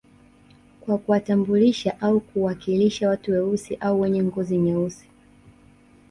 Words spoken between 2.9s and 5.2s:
watu weusi au wenye ngoz nyeusi